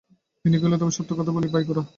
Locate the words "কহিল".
0.61-0.73